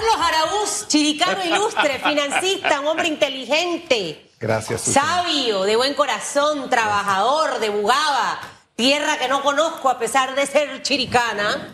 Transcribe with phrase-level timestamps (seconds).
[0.00, 4.30] Carlos Araúz, chiricano ilustre, financista, un hombre inteligente.
[4.38, 4.80] Gracias.
[4.80, 8.40] Sabio, de buen corazón, trabajador, de Bugaba,
[8.76, 11.68] tierra que no conozco a pesar de ser chiricana.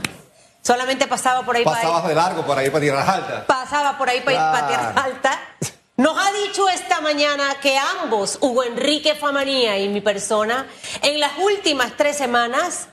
[0.60, 3.44] Solamente pasaba por ahí para Pasabas de largo para ir para Tierras Altas.
[3.44, 4.52] pasaba por ahí para, Claro.
[4.52, 5.40] para Tierra Alta.
[5.96, 10.66] Nos ha dicho esta mañana que ambos, Hugo Enrique Famanía y mi persona,
[11.02, 12.88] en las últimas tres semanas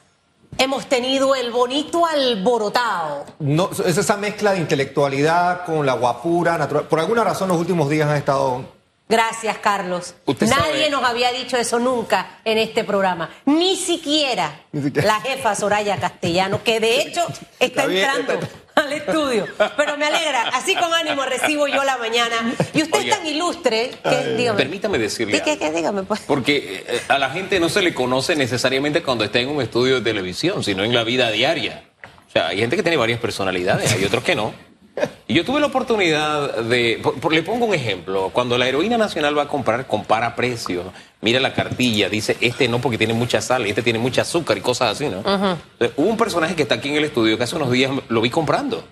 [0.57, 3.25] hemos tenido el bonito alborotado.
[3.39, 6.87] No, es esa mezcla de intelectualidad con la guapura natural.
[6.87, 8.63] Por alguna razón los últimos días han estado...
[9.09, 10.15] Gracias, Carlos.
[10.25, 13.29] Usted Nadie sabe- nos había dicho eso nunca en este programa.
[13.45, 15.07] Ni siquiera, Ni siquiera.
[15.07, 18.47] la jefa Soraya Castellano, que de hecho está, Está bien, entrando está-
[18.83, 19.47] al estudio.
[19.77, 22.53] Pero me alegra, así con ánimo recibo yo la mañana.
[22.73, 24.57] Y usted es tan ilustre que, dígame.
[24.57, 26.21] Permítame decirle que dígame, pues.
[26.21, 29.95] Porque eh, a la gente no se le conoce necesariamente cuando está en un estudio
[29.95, 31.83] de televisión, sino en la vida diaria.
[32.27, 34.53] O sea, hay gente que tiene varias personalidades, hay otros que no.
[35.27, 38.97] Y yo tuve la oportunidad de, por- por- le pongo un ejemplo, cuando la heroína
[38.97, 40.85] nacional va a comprar, compara precios,
[41.21, 44.61] mira la cartilla, dice, este no porque tiene mucha sal, este tiene mucha azúcar y
[44.61, 45.19] cosas así, ¿no?
[45.19, 48.21] Entonces, hubo un personaje que está aquí en el estudio que hace unos días lo
[48.21, 48.83] vi comprando.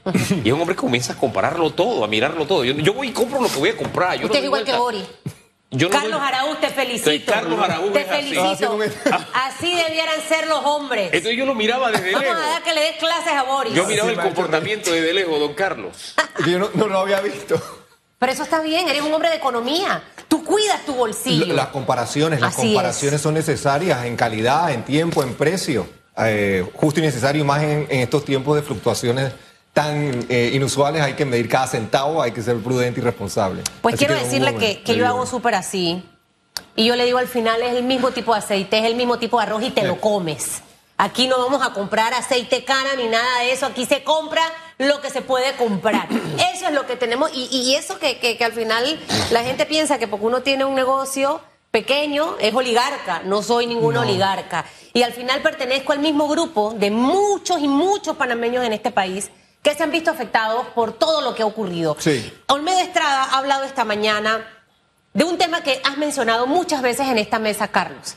[0.43, 2.63] Y es un hombre que comienza a compararlo todo, a mirarlo todo.
[2.63, 4.15] Yo, yo voy y compro lo que voy a comprar.
[4.15, 4.73] Yo no Usted es igual que.
[4.73, 5.03] Bori.
[5.73, 7.31] Yo no Carlos doy- Araúz, te felicito.
[7.31, 8.09] Carlos Araúz Te así.
[8.09, 8.77] felicito.
[9.33, 11.05] Así debieran ser los hombres.
[11.13, 12.43] Entonces yo lo miraba desde Vamos lejos.
[12.43, 13.73] a dar que le des clases a Boris.
[13.73, 14.35] Yo miraba Sí, el maestro.
[14.35, 16.13] comportamiento desde lejos, don Carlos.
[16.45, 17.61] Yo no, no lo había visto.
[18.19, 20.03] Pero eso está bien, eres un hombre de economía.
[20.27, 21.53] Tú cuidas tu bolsillo.
[21.53, 23.21] Las comparaciones, las Así comparaciones es.
[23.21, 25.87] son necesarias en calidad, en tiempo, en precio.
[26.17, 29.31] Eh, justo y necesario, más en, en estos tiempos de fluctuaciones
[29.73, 33.63] tan eh, inusuales, hay que medir cada centavo, hay que ser prudente y responsable.
[33.81, 36.03] Pues Así quiero que, decirle que, que yo hago súper así.
[36.75, 39.17] Y yo le digo al final, es el mismo tipo de aceite, es el mismo
[39.19, 39.87] tipo de arroz y te Sí.
[39.87, 40.61] lo comes.
[40.97, 43.65] Aquí no vamos a comprar aceite cana ni nada de eso.
[43.65, 44.43] Aquí se compra
[44.77, 46.07] lo que se puede comprar.
[46.53, 47.31] Eso es lo que tenemos.
[47.33, 48.99] Y, y eso que, que- que al final
[49.31, 53.21] la gente piensa que porque uno tiene un negocio pequeño es oligarca.
[53.25, 54.01] No soy ningún No.
[54.01, 54.65] oligarca.
[54.93, 59.31] Y al final pertenezco al mismo grupo de muchos y muchos panameños en este país
[59.61, 61.95] que se han visto afectados por todo lo que ha ocurrido.
[61.99, 62.33] Sí.
[62.47, 64.47] Olmedo Estrada ha hablado esta mañana
[65.13, 68.15] de un tema que has mencionado muchas veces en esta mesa, Carlos.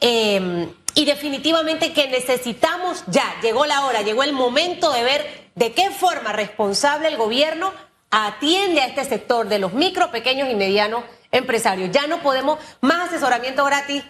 [0.00, 5.72] Eh, y definitivamente que necesitamos ya, llegó la hora, llegó el momento de ver de
[5.72, 7.70] qué forma responsable el gobierno
[8.10, 11.90] atiende a este sector de los micro, pequeños y medianos empresarios.
[11.90, 14.04] Ya no podemos más asesoramiento gratis.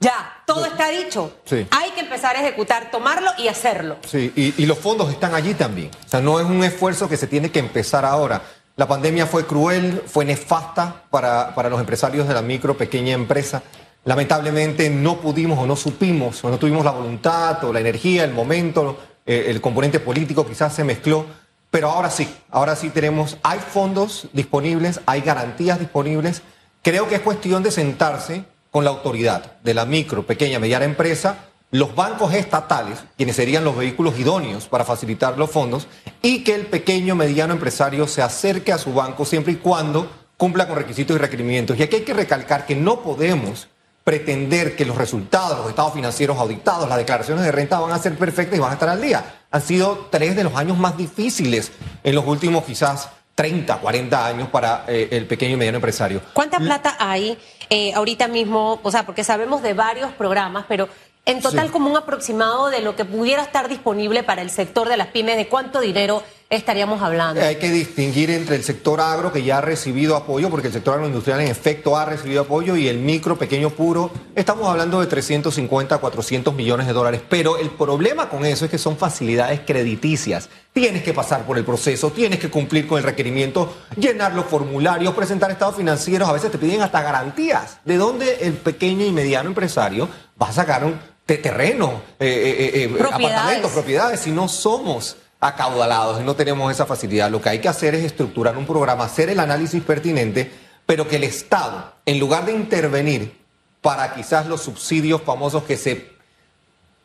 [0.00, 1.32] Ya, todo está dicho.
[1.44, 1.66] Sí.
[1.70, 3.96] Hay que empezar a ejecutar, tomarlo y hacerlo.
[4.06, 5.90] Sí, y, y los fondos están allí también.
[6.04, 8.42] O sea, no es un esfuerzo que se tiene que empezar ahora.
[8.76, 13.62] La pandemia fue cruel, fue nefasta para, para los empresarios de la micro, pequeña empresa.
[14.04, 18.34] Lamentablemente no pudimos o no supimos o no tuvimos la voluntad o la energía, el
[18.34, 21.24] momento, eh, el componente político quizás se mezcló.
[21.70, 26.42] Pero ahora sí, ahora sí tenemos, hay fondos disponibles, hay garantías disponibles.
[26.82, 28.44] Creo que es cuestión de sentarse
[28.74, 33.76] con la autoridad de la micro, pequeña, mediana empresa, los bancos estatales, quienes serían los
[33.76, 35.86] vehículos idóneos para facilitar los fondos,
[36.22, 40.66] y que el pequeño, mediano empresario se acerque a su banco siempre y cuando cumpla
[40.66, 41.78] con requisitos y requerimientos.
[41.78, 43.68] Y aquí hay que recalcar que no podemos
[44.02, 48.18] pretender que los resultados, los estados financieros auditados, las declaraciones de renta van a ser
[48.18, 49.42] perfectas y van a estar al día.
[49.52, 51.70] Han sido tres de los años más difíciles
[52.02, 56.20] en los últimos quizás 30, 40 años para eh, el pequeño y mediano empresario.
[56.32, 57.36] ¿Cuánta plata hay
[57.70, 58.80] eh, ahorita mismo?
[58.82, 60.88] O sea, porque sabemos de varios programas, pero
[61.26, 61.72] en total Sí.
[61.72, 65.36] como un aproximado de lo que pudiera estar disponible para el sector de las pymes,
[65.36, 66.22] ¿de cuánto dinero
[66.56, 67.40] estaríamos hablando?
[67.42, 70.94] Hay que distinguir entre el sector agro, que ya ha recibido apoyo, porque el sector
[70.94, 74.10] agroindustrial en efecto ha recibido apoyo, y el micro, pequeño, puro.
[74.34, 77.20] Estamos hablando de 350 a 400 millones de dólares.
[77.28, 80.48] Pero el problema con eso es que son facilidades crediticias.
[80.72, 85.14] Tienes que pasar por el proceso, tienes que cumplir con el requerimiento, llenar los formularios,
[85.14, 86.28] presentar estados financieros.
[86.28, 87.78] A veces te piden hasta garantías.
[87.84, 90.08] ¿De dónde el pequeño y mediano empresario
[90.40, 92.26] va a sacar un te- terreno, eh,
[92.74, 93.24] eh, eh, Propiedades.
[93.26, 97.30] apartamentos, propiedades, si no somos acaudalados y no tenemos esa facilidad.
[97.30, 100.50] Lo que hay que hacer es estructurar un programa, hacer el análisis pertinente,
[100.86, 103.38] pero que el Estado, en lugar de intervenir
[103.82, 106.14] para quizás los subsidios famosos que se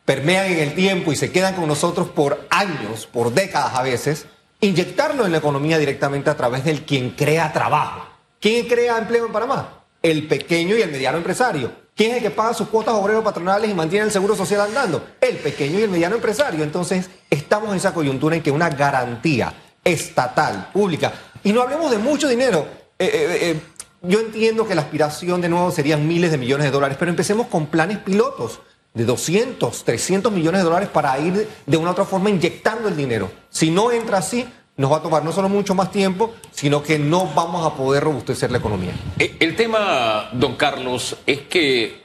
[0.05, 4.25] permean en el tiempo y se quedan con nosotros por años, por décadas a veces,
[4.61, 8.07] inyectarlo en la economía directamente a través del quien crea trabajo.
[8.39, 9.83] ¿Quién crea empleo en Panamá?
[10.01, 11.71] El pequeño y el mediano empresario.
[11.99, 15.05] ¿Quién es el que paga sus cuotas obreros patronales y mantiene el seguro social andando?
[15.19, 16.63] El pequeño y el mediano empresario.
[16.63, 19.53] Entonces, estamos en esa coyuntura en que una garantía
[19.83, 21.11] estatal, pública,
[21.43, 22.65] y no hablemos de mucho dinero.
[22.97, 23.61] eh, eh, eh,
[24.01, 27.47] yo entiendo que la aspiración de nuevo serían miles de millones de dólares, pero empecemos
[27.47, 28.61] con planes pilotos
[28.93, 32.95] de 200, 300 millones de dólares para ir de una u otra forma inyectando el
[32.95, 33.29] dinero.
[33.49, 34.47] Si no entra así,
[34.79, 38.01] nos va a tomar no solo mucho más tiempo, sino que no vamos a poder
[38.01, 38.93] robustecer la economía.
[39.19, 42.01] Eh, El tema, don Carlos, es que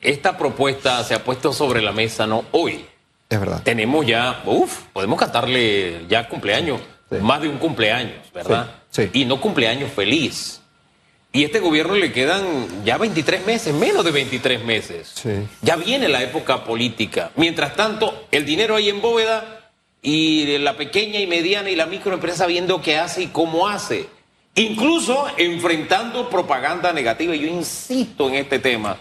[0.00, 2.44] esta propuesta se ha puesto sobre la mesa, ¿no?
[2.52, 2.86] Hoy.
[3.28, 3.62] Es verdad.
[3.64, 6.80] Tenemos ya, uff, podemos cantarle ya cumpleaños,
[7.10, 7.16] Sí.
[7.20, 8.70] más de un cumpleaños, ¿verdad?
[8.90, 9.10] Sí, sí.
[9.20, 10.60] Y no cumpleaños feliz.
[11.32, 15.10] Y a este gobierno le quedan ya 23 meses, menos de 23 meses.
[15.14, 15.30] Sí.
[15.62, 17.32] Ya viene la época política.
[17.34, 19.57] Mientras tanto, el dinero ahí en bóveda
[20.02, 24.08] y la pequeña y mediana y la microempresa viendo qué hace y cómo hace.
[24.54, 27.34] Incluso enfrentando propaganda negativa.
[27.34, 28.96] Yo insisto en este tema,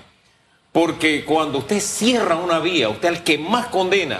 [0.71, 4.19] porque cuando usted cierra una vía, usted al que más condena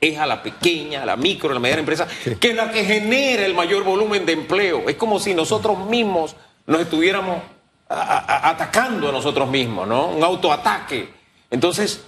[0.00, 2.06] es a la pequeña, a la micro, a la mediana empresa,
[2.40, 4.88] que es la que genera el mayor volumen de empleo.
[4.88, 7.38] Es como si nosotros mismos nos estuviéramos
[7.88, 10.08] a- a- atacando a nosotros mismos, ¿no?
[10.08, 11.08] Un autoataque.
[11.50, 12.04] Entonces,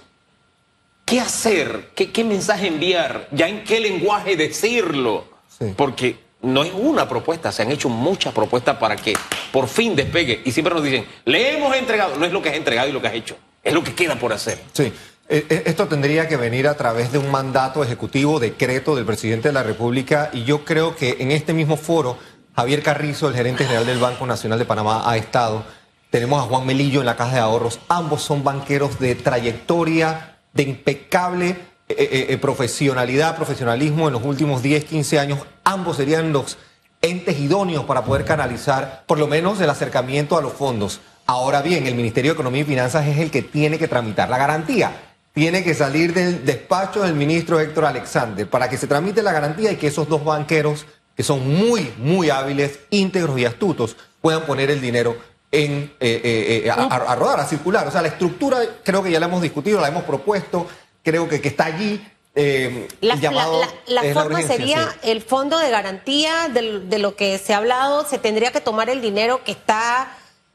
[1.07, 1.91] ¿qué hacer?
[1.95, 3.29] ¿Qué, qué mensaje enviar?
[3.31, 5.23] ¿Ya en qué lenguaje decirlo?
[5.57, 5.73] Sí.
[5.75, 9.13] Porque no es una propuesta, se han hecho muchas propuestas para que
[9.51, 10.41] por fin despegue.
[10.45, 12.17] Y siempre nos dicen, le hemos entregado.
[12.17, 14.19] No es lo que has entregado y lo que has hecho, es lo que queda
[14.19, 14.61] por hacer.
[14.73, 14.91] Sí.
[15.29, 19.47] Eh, eh, Esto tendría que venir a través de un mandato ejecutivo, decreto del presidente
[19.47, 22.17] de la República, y yo creo que en este mismo foro,
[22.55, 25.63] Javier Carrizo, el gerente general del Banco Nacional de Panamá, ha estado.
[26.09, 27.79] Tenemos a Juan Melillo en la Caja de Ahorros.
[27.89, 31.55] Ambos son banqueros de trayectoria, de impecable eh,
[31.87, 35.39] eh, eh, profesionalidad, profesionalismo en los últimos 10, 15 años.
[35.63, 36.57] Ambos serían los
[37.01, 40.99] entes idóneos para poder canalizar por lo menos el acercamiento a los fondos.
[41.27, 44.37] Ahora bien, el Ministerio de Economía y Finanzas es el que tiene que tramitar la
[44.37, 44.91] garantía.
[45.31, 49.71] Tiene que salir del despacho del ministro Héctor Alexander para que se tramite la garantía
[49.71, 54.71] y que esos dos banqueros, que son muy, muy hábiles, íntegros y astutos, puedan poner
[54.71, 55.15] el dinero
[55.51, 57.87] en, eh, eh, eh, a, a- rodar, a circular.
[57.87, 60.67] O sea, la estructura creo que ya la hemos discutido, la hemos propuesto,
[61.03, 62.05] creo que, que está allí.
[62.35, 65.09] eh, La, llamado la- la- la es forma sería sí.
[65.09, 69.01] el fondo de garantía de, lo que se ha hablado, se tendría que tomar el
[69.01, 70.09] dinero que está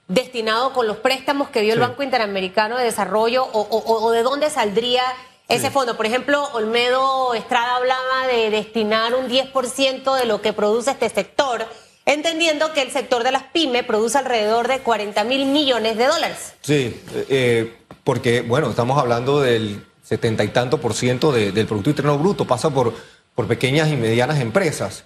[0.09, 1.81] destinado con los préstamos que dio el.
[1.81, 5.03] Banco Interamericano de Desarrollo o, o- o de dónde saldría
[5.49, 5.97] ese fondo.
[5.97, 11.67] Por ejemplo, Olmedo Estrada hablaba de destinar un 10% de lo que produce este sector,
[12.07, 16.55] entendiendo que el sector de las pymes produce alrededor de 40 mil millones de dólares.
[16.61, 21.67] Sí, eh, eh, porque, bueno, estamos hablando del setenta y tanto por ciento de- del
[21.67, 22.93] Producto Interno Bruto, pasa por,
[23.35, 25.05] por pequeñas y medianas empresas.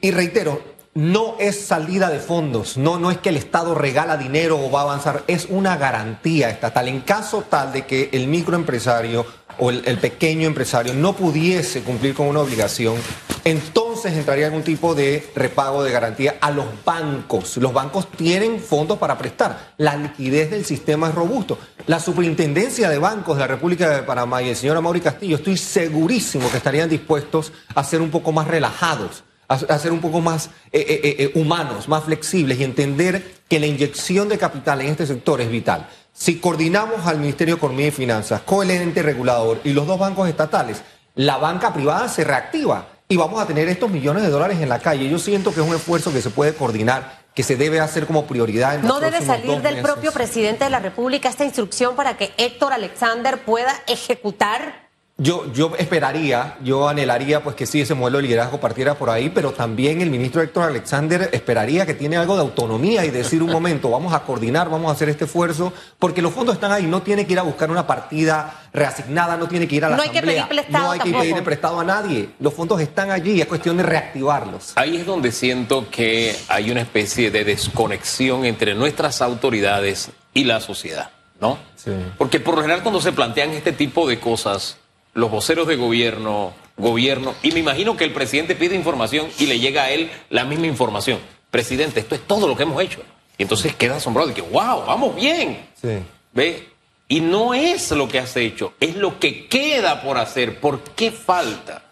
[0.00, 0.62] Y reitero,
[0.94, 4.80] no es salida de fondos, no, no es que el Estado regala dinero o va
[4.80, 6.88] a avanzar, es una garantía estatal.
[6.88, 9.26] En caso tal de que el microempresario
[9.58, 12.96] o el, pequeño empresario no pudiese cumplir con una obligación,
[13.44, 17.56] entonces entraría algún tipo de repago de garantía a los bancos.
[17.56, 19.74] Los bancos tienen fondos para prestar.
[19.78, 21.58] La liquidez del sistema es robusto.
[21.86, 25.56] La superintendencia de bancos de la República de Panamá y el señor Amaury Castillo, estoy
[25.56, 30.20] segurísimo que estarían dispuestos a ser un poco más relajados, a, a ser un poco
[30.20, 34.88] más eh, eh, eh, humanos, más flexibles y entender que la inyección de capital en
[34.88, 35.88] este sector es vital.
[36.18, 40.00] Si coordinamos al Ministerio de Economía y Finanzas con el ente regulador y los dos
[40.00, 40.82] bancos estatales,
[41.14, 44.80] la banca privada se reactiva y vamos a tener estos millones de dólares en la
[44.80, 45.08] calle.
[45.08, 48.26] Yo siento que es un esfuerzo que se puede coordinar, que se debe hacer como
[48.26, 48.74] prioridad.
[48.74, 49.82] En ¿No debe salir del meses.
[49.82, 54.87] propio presidente de la República esta instrucción para que Héctor Alexander pueda ejecutar?
[55.20, 59.30] Yo, yo esperaría, yo anhelaría pues que sí, ese modelo de liderazgo partiera por ahí,
[59.30, 63.50] pero también el ministro Héctor Alexander esperaría que tiene algo de autonomía y decir un
[63.50, 67.02] momento, vamos a coordinar, vamos a hacer este esfuerzo, porque los fondos están ahí, no
[67.02, 70.04] tiene que ir a buscar una partida reasignada, no tiene que ir a la No
[70.04, 71.22] hay que pedir prestado no hay que tampoco.
[71.22, 74.74] pedirle prestado a nadie, los fondos están allí, es cuestión de reactivarlos.
[74.76, 80.60] Ahí es donde siento que hay una especie de desconexión entre nuestras autoridades y la
[80.60, 81.10] sociedad,
[81.40, 81.58] ¿no?
[81.74, 81.90] Sí.
[82.16, 84.76] Porque por lo general cuando se plantean este tipo de cosas,
[85.18, 89.58] los voceros de gobierno, gobierno, y me imagino que el presidente pide información y le
[89.58, 91.18] llega a él la misma información.
[91.50, 93.02] Presidente, esto es todo lo que hemos hecho.
[93.36, 95.66] Y entonces queda asombrado de que, wow, vamos bien.
[95.82, 95.98] Sí.
[96.32, 96.68] ¿Ve?
[97.08, 100.60] Y no es lo que has hecho, es lo que queda por hacer.
[100.60, 101.82] ¿Por qué falta?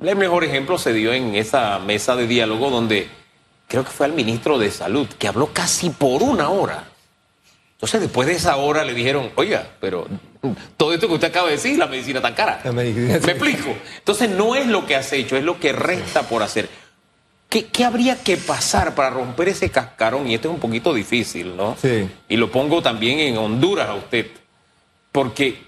[0.00, 3.08] El mejor ejemplo se dio en esa mesa de diálogo donde
[3.66, 6.84] creo que fue al ministro de Salud, que habló casi por una hora.
[7.72, 10.06] Entonces, después de esa hora le dijeron, oiga, pero
[10.76, 12.60] todo esto que usted acaba de decir, la medicina tan cara.
[12.64, 13.26] La medicina, sí.
[13.26, 13.74] ¿Me explico?
[13.98, 16.68] Entonces, no es lo que has hecho, es lo que resta por hacer.
[17.48, 20.28] ¿Qué, qué habría que pasar para romper ese cascarón?
[20.28, 21.76] Y esto es un poquito difícil, ¿no?
[21.80, 22.08] Sí.
[22.28, 24.26] Y lo pongo también en Honduras a usted.
[25.12, 25.62] Porque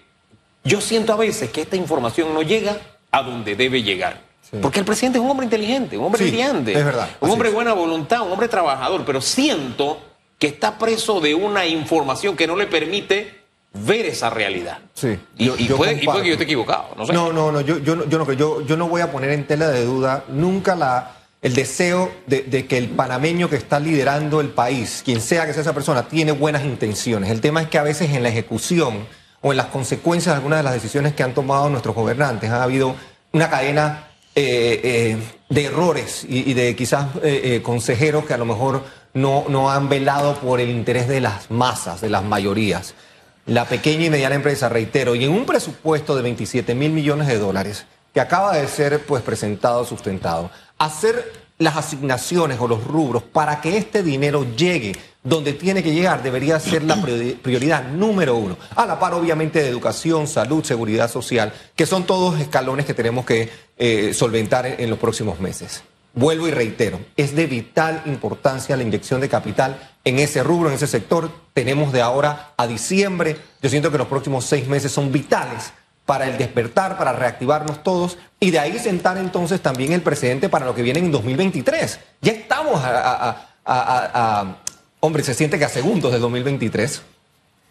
[0.63, 2.77] yo siento a veces que esta información no llega
[3.11, 4.21] a donde debe llegar.
[4.43, 4.59] Sí.
[4.61, 7.49] Porque el presidente es un hombre inteligente, un hombre Sí, brillante, es verdad, un hombre
[7.49, 10.01] de buena voluntad, un hombre trabajador, pero siento
[10.39, 13.40] que está preso de una información que no le permite
[13.73, 14.79] ver esa realidad.
[14.95, 15.19] Sí.
[15.39, 16.23] Y, yo- y yo puede, y puede comparto.
[16.23, 16.89] que yo esté equivocado.
[16.97, 17.13] No, sé.
[17.13, 18.33] No, no, no, yo, yo, no- yo no.
[18.33, 22.43] Yo, yo no voy a poner en tela de duda nunca la, el deseo de,
[22.43, 26.09] de que el panameño que está liderando el país, quien sea que sea esa persona,
[26.09, 27.31] tiene buenas intenciones.
[27.31, 29.07] El tema es que a veces en la ejecución
[29.41, 32.63] o en las consecuencias de algunas de las decisiones que han tomado nuestros gobernantes ha
[32.63, 32.95] habido
[33.33, 35.17] una cadena eh, eh,
[35.49, 38.85] de errores y, y de quizás eh, consejeros que a lo mejor
[39.15, 42.95] no, no han velado por el interés de las masas, de las mayorías
[43.51, 47.39] la pequeña y mediana empresa, reitero, y en un presupuesto de 27 mil millones de
[47.39, 53.61] dólares que acaba de ser pues presentado, sustentado, hacer las asignaciones o los rubros para
[53.61, 58.57] que este dinero llegue donde tiene que llegar debería ser la priori- prioridad número uno.
[58.75, 63.27] A la par, obviamente, de educación, salud, seguridad social, que son todos escalones que tenemos
[63.27, 65.83] que eh, solventar en- en los próximos meses.
[66.13, 70.75] Vuelvo y reitero, es de vital importancia la inyección de capital en ese rubro, en
[70.75, 71.31] ese sector.
[71.55, 73.37] Tenemos de ahora a diciembre.
[73.63, 75.73] Yo siento que los próximos seis meses son vitales
[76.07, 80.67] para el despertar, para reactivarnos todos y de ahí sentar entonces también el precedente para
[80.67, 82.01] lo que viene en 2023.
[82.23, 84.57] Ya estamos a,
[84.99, 87.03] hombre, se siente que a segundos de 2023.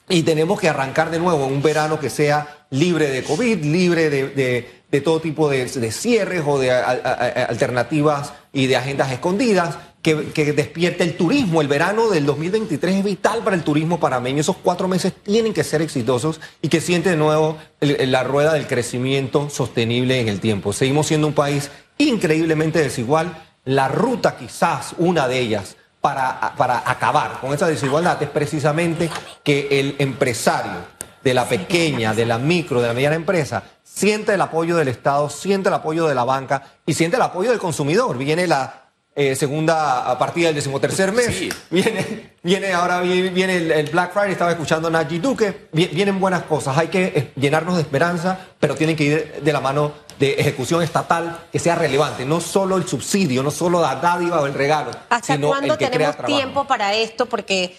[0.08, 4.79] Y tenemos que arrancar de nuevo un verano que sea libre de COVID, libre de-
[4.92, 11.04] de todo tipo de, cierres o de alternativas y de agendas escondidas, que, que despierte
[11.04, 11.62] el turismo.
[11.62, 14.42] El verano del 2023 es vital para el turismo panameño.
[14.42, 18.66] Esos cuatro meses tienen que ser exitosos y que siente de nuevo la rueda del
[18.66, 20.74] crecimiento sostenible en el tiempo.
[20.74, 23.46] Seguimos siendo un país increíblemente desigual.
[23.66, 29.10] La ruta quizás, una de ellas, para, para acabar con esa desigualdad es precisamente
[29.44, 34.42] que el empresario de la pequeña, de la micro, de la mediana empresa, siente el
[34.42, 38.18] apoyo del Estado, siente el apoyo de la banca y siente el apoyo del consumidor.
[38.18, 38.86] Viene la
[39.16, 41.50] eh, segunda partida del decimotercer mes, Sí.
[41.70, 45.88] viene, viene ahora viene, viene el, el Black Friday, estaba escuchando a Najib Duque, vi-
[45.88, 49.60] vienen buenas cosas, hay que eh, llenarnos de esperanza, pero tienen que ir de la
[49.60, 54.42] mano de ejecución estatal que sea relevante, no solo el subsidio, no solo la dádiva
[54.42, 57.26] o el regalo, ¿Hasta sino cuándo el que crea tenemos tiempo para esto?
[57.26, 57.76] Porque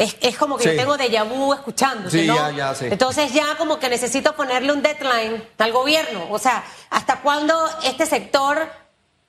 [0.00, 0.70] es, es como que Sí.
[0.70, 2.34] yo tengo déjà vu escuchándote, Sí, ¿no?
[2.34, 2.86] ya, ya, sí.
[2.90, 6.26] Entonces ya como que necesito ponerle un deadline al gobierno.
[6.30, 7.54] O sea, ¿hasta cuándo
[7.84, 8.66] este sector,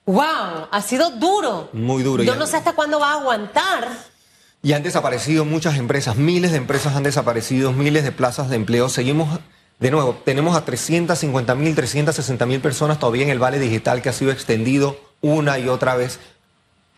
[0.06, 1.68] wow, ha sido duro?
[1.72, 2.38] Muy duro, Yo ya.
[2.38, 3.88] no sé hasta cuándo va a aguantar.
[4.62, 8.88] Y han desaparecido muchas empresas, miles de empresas han desaparecido, miles de plazas de empleo.
[8.88, 9.40] Seguimos,
[9.80, 14.08] de nuevo, tenemos a 350 mil, 360 mil personas todavía en el Vale Digital que
[14.08, 16.18] ha sido extendido una y otra vez.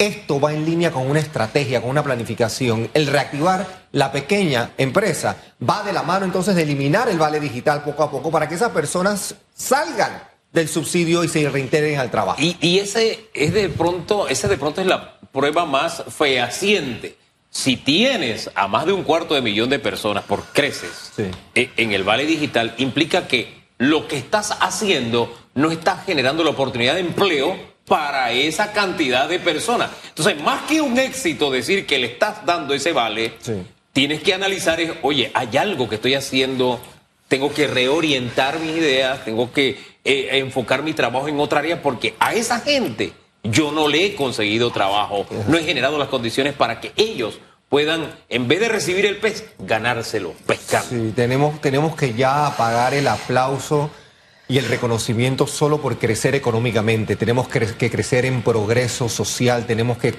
[0.04, 2.90] Esto va en línea con una estrategia, con una planificación.
[2.94, 5.36] El reactivar la pequeña empresa
[5.68, 8.54] va de la mano entonces de eliminar el Vale Digital poco a poco para que
[8.56, 12.40] esas personas salgan del subsidio y se reintegren al trabajo.
[12.40, 17.16] Y, y ese es de pronto, esa de pronto es la prueba más fehaciente.
[17.50, 21.24] Si tienes a más de un cuarto de millón de personas por creces Sí.
[21.54, 26.50] e- en el Vale Digital, implica que lo que estás haciendo no está generando la
[26.50, 27.56] oportunidad de empleo
[27.86, 29.90] para esa cantidad de personas.
[30.08, 33.52] Entonces, más que un éxito decir que le estás dando ese vale, Sí.
[33.92, 36.80] tienes que analizar es, oye, hay algo que estoy haciendo,
[37.28, 42.14] tengo que reorientar mis ideas, tengo que eh, enfocar mi trabajo en otra área porque
[42.18, 43.12] a esa gente
[43.42, 47.38] yo no le he conseguido trabajo, no he generado las condiciones para que ellos
[47.68, 50.82] puedan, en vez de recibir el pez, ganárselo, pescar.
[50.82, 53.90] Sí, tenemos, tenemos que ya apagar el aplauso
[54.48, 57.16] y el reconocimiento solo por crecer económicamente.
[57.16, 60.12] Tenemos que, crecer en progreso social, tenemos que,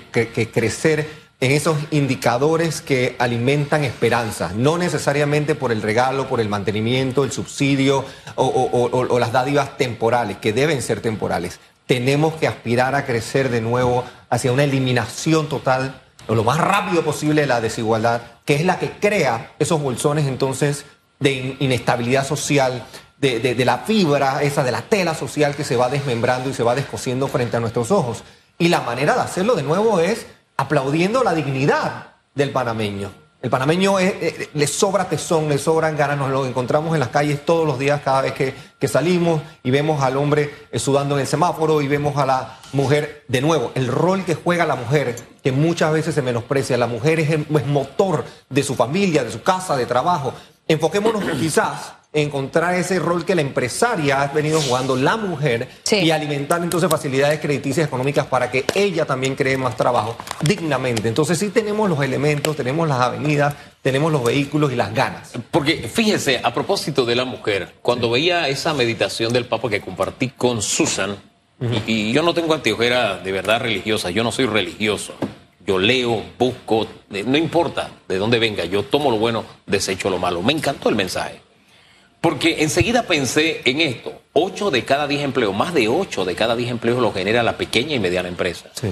[0.51, 7.23] crecer en esos indicadores que alimentan esperanza, no necesariamente por el regalo, por el mantenimiento,
[7.23, 8.05] el subsidio
[8.35, 11.59] o, o- las dádivas temporales, que deben ser temporales.
[11.85, 17.03] Tenemos que aspirar a crecer de nuevo hacia una eliminación total o lo más rápido
[17.03, 20.85] posible de la desigualdad, que es la que crea esos bolsones entonces
[21.19, 22.83] de in- inestabilidad social,
[23.17, 26.75] de, la fibra, esa de la tela social que se va desmembrando y se va
[26.75, 28.23] descosiendo frente a nuestros ojos.
[28.57, 30.25] Y la manera de hacerlo de nuevo es
[30.57, 33.11] aplaudiendo la dignidad del panameño.
[33.41, 37.09] El panameño es- eh, le sobra tesón, le sobran ganas, nos lo encontramos en las
[37.09, 38.53] calles todos los días, cada vez que,
[38.87, 43.23] salimos y vemos al hombre eh, sudando en el semáforo y vemos a la mujer,
[43.27, 46.77] de nuevo, el rol que juega la mujer, que muchas veces se menosprecia.
[46.77, 50.33] La mujer es, el- es motor de su familia, de su casa, de trabajo.
[50.67, 55.97] Enfoquémonos quizás encontrar ese rol que la empresaria ha venido jugando, la mujer, Sí.
[55.97, 61.07] y alimentar entonces facilidades crediticias económicas para que ella también cree más trabajo dignamente.
[61.07, 65.33] Entonces sí tenemos los elementos, tenemos las avenidas, tenemos los vehículos y las ganas.
[65.51, 70.29] Porque fíjense, a propósito de la mujer, cuando veía esa meditación del Papa que compartí
[70.29, 71.15] con Susan,
[71.87, 75.13] y, y yo no tengo anteojera de verdad religiosa, yo no soy religioso,
[75.67, 80.19] Yo leo, busco, eh, no importa de dónde venga, yo tomo lo bueno, desecho lo
[80.19, 80.43] malo.
[80.43, 81.41] Me encantó el mensaje.
[82.25, 84.19] Porque enseguida pensé en esto.
[84.33, 87.55] Ocho de cada diez empleos, más de ocho de cada diez empleos lo genera la
[87.55, 88.71] pequeña y mediana empresa.
[88.73, 88.87] Sí.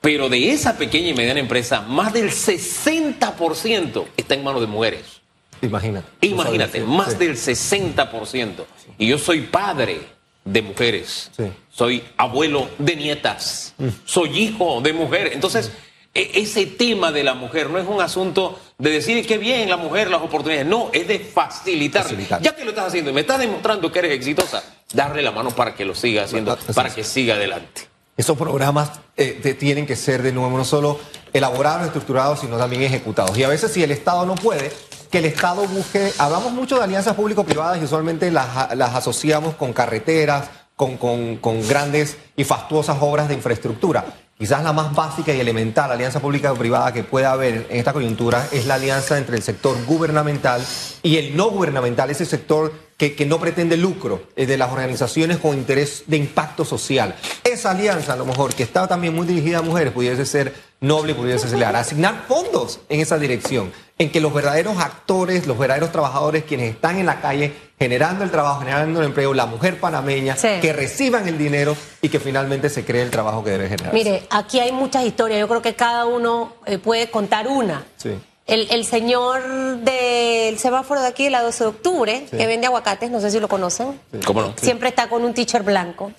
[0.00, 5.20] Pero de esa pequeña y mediana empresa, más del 60% está en manos de mujeres.
[5.60, 6.08] Imagínate.
[6.22, 7.18] Imagínate, más Sí.
[7.18, 8.64] del 60%.
[8.96, 10.00] Y yo soy padre
[10.42, 11.30] de mujeres.
[11.36, 11.44] Sí.
[11.68, 13.74] Soy abuelo de nietas.
[14.06, 15.32] Soy hijo de mujer.
[15.34, 15.70] Entonces,
[16.14, 20.10] ese tema de la mujer no es un asunto de decir que bien la mujer,
[20.10, 20.66] las oportunidades.
[20.66, 22.02] No, es de facilitar.
[22.02, 22.42] Facilitar.
[22.42, 24.62] Ya que lo estás haciendo y me estás demostrando que eres exitosa,
[24.92, 27.82] darle la mano para que lo siga haciendo, para que siga adelante.
[28.16, 30.98] Esos programas eh, te- tienen que ser de nuevo no solo
[31.32, 33.38] elaborados, estructurados, sino también ejecutados.
[33.38, 34.72] Y a veces si el Estado no puede,
[35.10, 39.72] que el Estado busque, hablamos mucho de alianzas público-privadas y usualmente las, las asociamos con
[39.72, 44.04] carreteras, con, con- con grandes y fastuosas obras de infraestructura.
[44.38, 48.66] Quizás la más básica y elemental alianza pública-privada que pueda haber en esta coyuntura es
[48.66, 50.62] la alianza entre el sector gubernamental
[51.02, 55.38] y el no gubernamental, ese sector que, que no pretende lucro eh, de las organizaciones
[55.38, 57.14] con interés de impacto social.
[57.44, 61.14] Esa alianza, a lo mejor, que está también muy dirigida a mujeres, pudiese ser noble,
[61.14, 61.64] pudiese ser.
[61.64, 66.98] Asignar fondos en esa dirección, en que los verdaderos actores, los verdaderos trabajadores, quienes están
[66.98, 70.48] en la calle generando el trabajo, generando el empleo, la mujer panameña, Sí.
[70.60, 73.94] que reciban el dinero y que finalmente se cree el trabajo que debe generar.
[73.94, 75.38] Mire, aquí hay muchas historias.
[75.38, 77.84] Yo creo que cada uno eh, puede contar una.
[77.96, 78.10] Sí.
[78.48, 79.42] El, el señor
[79.80, 82.36] del semáforo de aquí, de la 12 de octubre, Sí.
[82.36, 84.00] que vende aguacates, no sé si lo conocen.
[84.26, 84.54] ¿Cómo no?
[84.56, 86.10] Siempre está con un teacher blanco.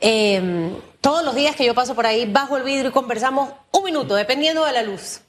[0.00, 3.84] Eh, todos los días que yo paso por ahí, bajo el vidrio y conversamos un
[3.84, 5.20] minuto, dependiendo de la luz.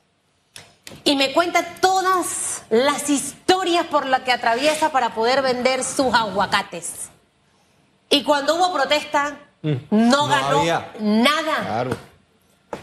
[1.03, 7.09] Y me cuenta todas las historias por las que atraviesa para poder vender sus aguacates.
[8.09, 10.09] Y cuando hubo protesta, no Mm.
[10.09, 10.91] no ganó había.
[10.99, 11.55] nada.
[11.65, 11.91] Claro.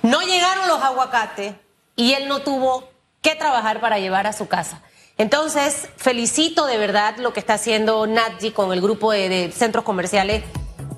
[0.03, 1.55] No llegaron los aguacates
[1.97, 2.89] y él no tuvo
[3.23, 4.83] que trabajar para llevar a su casa.
[5.19, 9.85] Entonces, felicito de verdad lo que está haciendo Natji con el grupo de, de centros
[9.85, 10.43] comerciales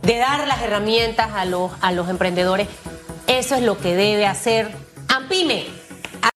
[0.02, 2.68] de dar las herramientas a los, a los emprendedores.
[3.26, 4.70] Eso es lo que debe hacer
[5.08, 5.81] AMPIME.